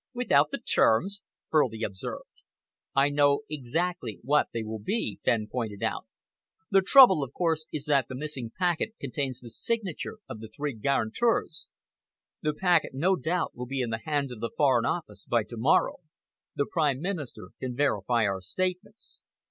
[0.15, 2.25] "Without the terms," Furley observed.
[2.95, 6.07] "I know exactly what they will be," Fenn pointed out.
[6.71, 10.73] "The trouble, of course, is that the missing packet contains the signature of the three
[10.73, 11.69] guarantors.
[12.41, 15.55] The packet, no doubt, will be in the hands of the Foreign Office by to
[15.57, 15.97] morrow.
[16.55, 19.21] The Prime Minister can verify our statements.